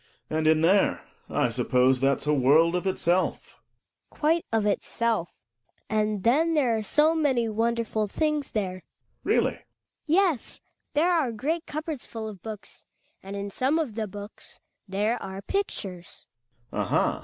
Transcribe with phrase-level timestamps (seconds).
[0.31, 3.61] And in there— I suppose that's a world ot itself.
[4.09, 4.19] Hedvig.
[4.19, 5.29] Quite of itself.
[5.91, 8.81] And then there are so many wonderful things there.
[9.23, 9.23] Gregers.
[9.23, 9.53] Really?
[9.57, 9.63] Hedvig.
[10.07, 10.61] Yes,
[10.95, 12.83] there are great cupboards full of books,
[13.21, 16.25] and in some of the books there are pictures.
[16.71, 16.89] Gregers.